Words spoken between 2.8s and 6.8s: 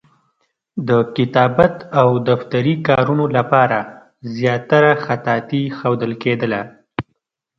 کارونو لپاره زیاتره خطاطي ښودل کېدله.